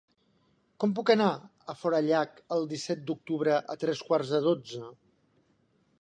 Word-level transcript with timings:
Com 0.83 0.95
puc 0.99 1.11
anar 1.13 1.27
a 1.73 1.75
Forallac 1.83 2.41
el 2.57 2.65
disset 2.73 3.03
d'octubre 3.11 3.61
a 3.75 3.77
tres 3.85 4.05
quarts 4.11 4.33
de 4.37 4.45
dotze? 4.51 4.83